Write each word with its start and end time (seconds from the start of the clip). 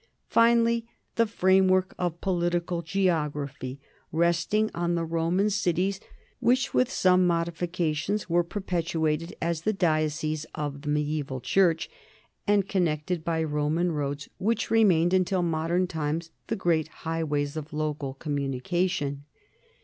Finally, 0.29 0.87
the 1.13 1.27
framework 1.27 1.93
of 1.99 2.19
politi 2.21 2.65
cal 2.65 2.81
geography, 2.81 3.79
resting 4.11 4.71
on 4.73 4.95
the 4.95 5.05
Roman 5.05 5.51
cities 5.51 5.99
which 6.39 6.73
with 6.73 6.91
some 6.91 7.27
modifications 7.27 8.27
were 8.27 8.43
perpetuated 8.43 9.35
as 9.43 9.61
the 9.61 9.73
dioceses 9.73 10.47
of 10.55 10.81
the 10.81 10.89
mediaeval 10.89 11.41
church, 11.41 11.87
and 12.47 12.67
connected 12.67 13.23
by 13.23 13.43
Roman 13.43 13.91
roads 13.91 14.27
which 14.39 14.71
remained 14.71 15.13
until 15.13 15.43
modern 15.43 15.85
times 15.85 16.31
the 16.47 16.55
great 16.55 16.87
highways 17.05 17.55
of 17.55 17.71
local 17.71 18.15
communication. 18.15 19.25